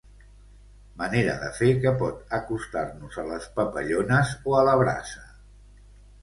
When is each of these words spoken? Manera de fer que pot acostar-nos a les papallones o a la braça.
Manera 1.01 1.35
de 1.43 1.49
fer 1.57 1.67
que 1.83 1.91
pot 1.99 2.33
acostar-nos 2.37 3.19
a 3.25 3.27
les 3.33 3.45
papallones 3.61 4.33
o 4.53 4.57
a 4.63 4.65
la 4.71 4.75
braça. 4.83 5.29